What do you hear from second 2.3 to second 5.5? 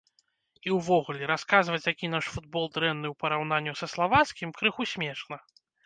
футбол дрэнны ў параўнанні са славацкім, крыху смешна.